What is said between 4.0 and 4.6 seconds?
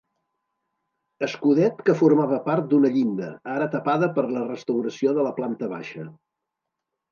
per la